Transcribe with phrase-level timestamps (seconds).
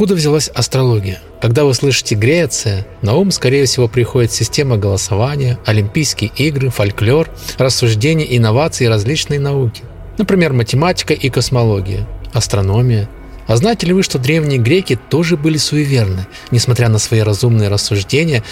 [0.00, 1.20] Откуда взялась астрология?
[1.42, 8.24] Когда вы слышите Греция, на ум, скорее всего, приходит система голосования, Олимпийские игры, фольклор, рассуждения,
[8.34, 9.82] инновации и различные науки.
[10.16, 13.10] Например, математика и космология, астрономия.
[13.46, 18.42] А знаете ли вы, что древние греки тоже были суеверны, несмотря на свои разумные рассуждения?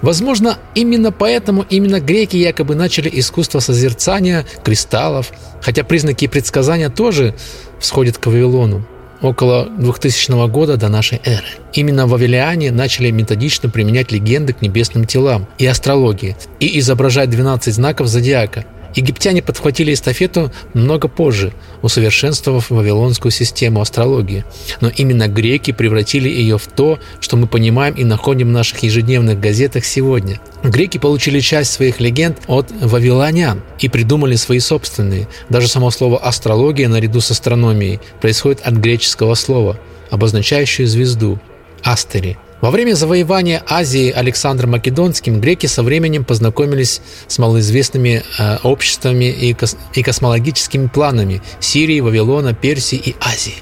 [0.00, 7.34] Возможно, именно поэтому именно греки якобы начали искусство созерцания кристаллов, хотя признаки предсказания тоже
[7.78, 8.86] всходят к Вавилону
[9.22, 11.46] около 2000 года до нашей эры.
[11.72, 18.08] Именно вавилиане начали методично применять легенды к небесным телам и астрологии и изображать 12 знаков
[18.08, 21.52] зодиака, Египтяне подхватили эстафету много позже,
[21.82, 24.44] усовершенствовав вавилонскую систему астрологии.
[24.80, 29.40] Но именно греки превратили ее в то, что мы понимаем и находим в наших ежедневных
[29.40, 30.40] газетах сегодня.
[30.64, 35.28] Греки получили часть своих легенд от вавилонян и придумали свои собственные.
[35.50, 39.78] Даже само слово «астрология» наряду с астрономией происходит от греческого слова,
[40.10, 41.38] обозначающего звезду–
[41.82, 49.26] «астери», во время завоевания Азии Александром Македонским греки со временем познакомились с малоизвестными э, обществами
[49.26, 53.56] и, кос- и космологическими планами Сирии, Вавилона, Персии и Азии.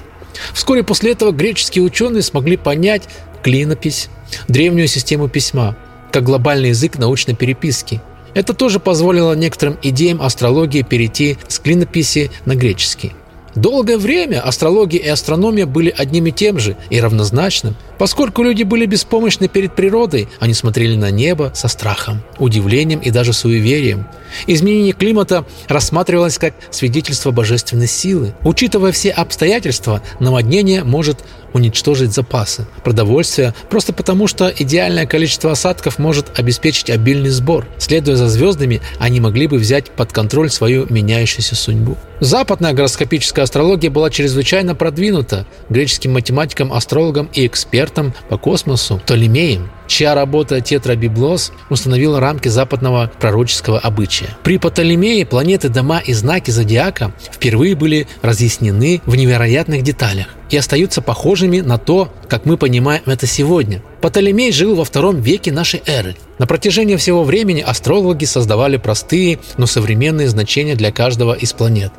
[0.53, 3.03] Вскоре после этого греческие ученые смогли понять
[3.43, 4.07] клинопись,
[4.47, 5.75] древнюю систему письма,
[6.13, 7.99] как глобальный язык научной переписки.
[8.35, 13.13] Это тоже позволило некоторым идеям астрологии перейти с клинописи на греческий.
[13.55, 17.75] Долгое время астрология и астрономия были одним и тем же и равнозначным.
[17.99, 23.31] Поскольку люди были беспомощны перед природой, они смотрели на небо со страхом, удивлением и даже
[23.31, 24.07] суеверием.
[24.47, 28.33] Изменение климата рассматривалось как свидетельство божественной силы.
[28.41, 36.37] Учитывая все обстоятельства, наводнение может уничтожить запасы продовольствия просто потому, что идеальное количество осадков может
[36.37, 37.65] обеспечить обильный сбор.
[37.77, 41.97] Следуя за звездами, они могли бы взять под контроль свою меняющуюся судьбу.
[42.19, 50.15] Западная гороскопическая астрология была чрезвычайно продвинута греческим математикам, астрологам и экспертам по космосу Птолемеем чья
[50.15, 54.35] работа «Тетрабиблос» установила рамки западного пророческого обычая.
[54.43, 61.03] При Птолемее планеты, дома и знаки зодиака впервые были разъяснены в невероятных деталях и остаются
[61.03, 63.83] похожими на то, как мы понимаем это сегодня.
[64.01, 66.15] Птолемей жил во втором веке нашей эры.
[66.39, 71.93] На протяжении всего времени астрологи создавали простые, но современные значения для каждого из планет.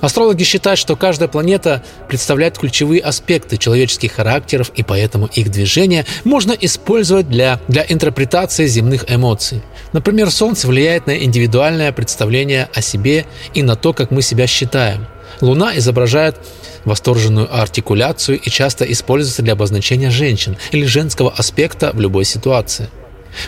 [0.00, 6.52] Астрологи считают, что каждая планета представляет ключевые аспекты человеческих характеров, и поэтому их движение можно
[6.52, 9.62] использовать для, для интерпретации земных эмоций.
[9.92, 15.06] Например, Солнце влияет на индивидуальное представление о себе и на то, как мы себя считаем.
[15.40, 16.36] Луна изображает
[16.84, 22.88] восторженную артикуляцию и часто используется для обозначения женщин или женского аспекта в любой ситуации.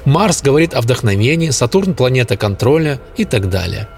[0.05, 3.89] Марс говорит о вдохновении, Сатурн– планета контроля и так далее.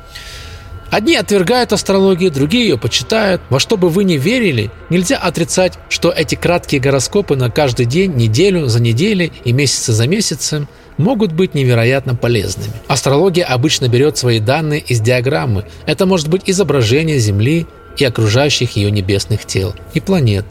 [0.91, 3.43] Одни отвергают астрологию, другие ее почитают.
[3.51, 8.15] Во что бы вы ни верили, нельзя отрицать, что эти краткие гороскопы на каждый день,
[8.15, 10.67] неделю за неделей и месяцы за месяцем
[10.97, 12.73] могут быть невероятно полезными.
[12.89, 15.67] Астрология обычно берет свои данные из диаграммы.
[15.87, 17.67] Это может быть изображение Земли
[17.99, 20.47] и окружающих ее небесных тел и планет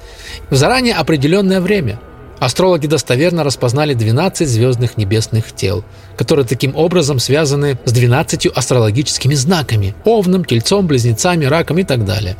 [0.50, 2.00] в заранее определенное время–
[2.40, 5.84] Астрологи достоверно распознали 12 звездных небесных тел,
[6.18, 12.38] которые таким образом связаны с 12 астрологическими знаками– овном, тельцом, близнецами, раком и так далее.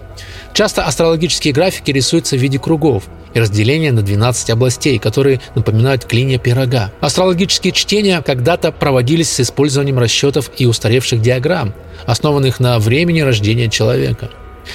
[0.54, 6.38] Часто астрологические графики рисуются в виде кругов и разделения на 12 областей, которые напоминают клинья
[6.38, 6.92] пирога.
[7.02, 11.74] Астрологические чтения когда-то проводились с использованием расчетов и устаревших диаграмм,
[12.06, 14.30] основанных на времени рождения человека.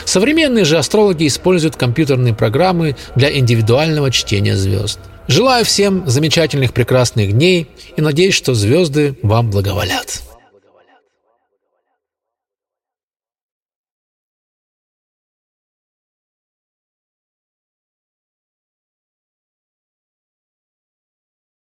[0.04, 4.98] Современные же астрологи используют компьютерные программы для индивидуального чтения звезд.
[5.28, 10.22] Желаю всем замечательных прекрасных дней и надеюсь, что звезды вам благоволят.